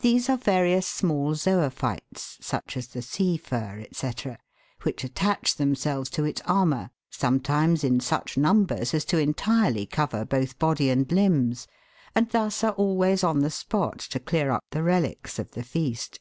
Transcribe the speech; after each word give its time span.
These 0.00 0.28
are 0.28 0.36
various 0.36 0.86
small 0.86 1.34
zoophytes, 1.34 2.36
such 2.38 2.76
as 2.76 2.88
the 2.88 3.00
sea 3.00 3.38
fir, 3.38 3.86
&c., 3.90 4.12
which 4.82 5.04
attach 5.04 5.54
themselves 5.56 6.10
to 6.10 6.24
its 6.24 6.42
armour, 6.44 6.90
sometimes 7.08 7.82
in 7.82 7.98
such 8.00 8.36
numbers 8.36 8.92
as 8.92 9.06
to 9.06 9.16
entirely 9.16 9.86
cover 9.86 10.26
both 10.26 10.58
body 10.58 10.90
and 10.90 11.10
limbs, 11.10 11.66
and 12.14 12.28
thus 12.28 12.62
are 12.62 12.72
always 12.74 13.24
on 13.24 13.38
the 13.38 13.48
spot 13.48 14.00
to 14.00 14.20
clear 14.20 14.50
up 14.50 14.64
the 14.70 14.82
relics 14.82 15.38
of 15.38 15.52
the 15.52 15.62
feast. 15.64 16.20